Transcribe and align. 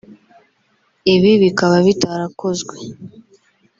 ibi 1.13 1.31
bikaba 1.43 1.75
bitarakozwe 1.87 2.75